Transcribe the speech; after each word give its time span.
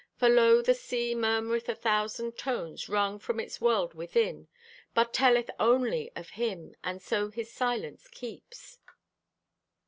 For 0.15 0.29
lo, 0.29 0.63
the 0.63 0.73
sea 0.73 1.13
murmureth 1.13 1.69
a 1.69 1.75
thousand 1.75 2.31
tones, 2.35 2.89
Wrung 2.89 3.19
from 3.19 3.39
its 3.39 3.61
world 3.61 3.93
within, 3.93 4.47
But 4.95 5.13
telleth 5.13 5.51
only 5.59 6.11
of 6.15 6.29
Him, 6.31 6.73
And 6.83 6.99
so 6.99 7.29
His 7.29 7.53
silence 7.53 8.07
keeps. 8.07 8.79